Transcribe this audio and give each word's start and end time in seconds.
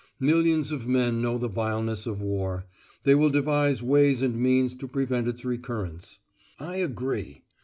Millions 0.19 0.71
of 0.71 0.87
men 0.87 1.21
know 1.21 1.37
the 1.37 1.47
vileness 1.47 2.07
of 2.07 2.23
war; 2.23 2.65
they 3.03 3.13
will 3.13 3.29
devise 3.29 3.83
ways 3.83 4.23
and 4.23 4.35
means 4.35 4.73
to 4.73 4.87
prevent 4.87 5.27
its 5.27 5.45
recurrence. 5.45 6.17
I 6.59 6.77
agree. 6.77 7.43